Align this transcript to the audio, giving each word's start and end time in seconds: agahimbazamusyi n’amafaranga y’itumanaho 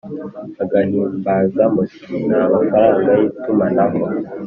agahimbazamusyi 0.63 2.15
n’amafaranga 2.29 3.11
y’itumanaho 3.19 3.99